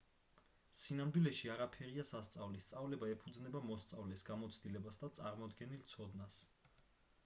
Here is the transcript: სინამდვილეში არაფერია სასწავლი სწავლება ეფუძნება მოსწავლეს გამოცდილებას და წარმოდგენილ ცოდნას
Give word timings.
სინამდვილეში 0.83 1.51
არაფერია 1.55 2.05
სასწავლი 2.13 2.63
სწავლება 2.69 3.11
ეფუძნება 3.17 3.63
მოსწავლეს 3.69 4.27
გამოცდილებას 4.33 5.01
და 5.05 5.15
წარმოდგენილ 5.21 5.87
ცოდნას 5.97 6.41